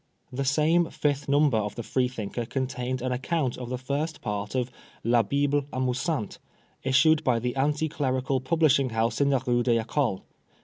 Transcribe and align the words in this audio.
The 0.33 0.45
same 0.45 0.89
fifth 0.89 1.29
number 1.29 1.57
of 1.59 1.75
the 1.75 1.83
Freethinker 1.83 2.43
contained 2.47 3.03
an 3.03 3.11
account 3.11 3.55
of 3.59 3.69
the 3.69 3.77
first 3.77 4.19
part 4.19 4.55
of" 4.55 4.71
La 5.13 5.21
Bible 5.21 5.61
Amusante," 5.71 6.39
issued 6.81 7.23
by 7.23 7.37
the 7.37 7.55
Anti 7.55 7.87
Clerical 7.87 8.39
publishing 8.41 8.89
house 8.89 9.21
in 9.21 9.29
the 9.29 9.37
Rue 9.45 9.61
des 9.61 9.79
Ecoles. 9.79 10.21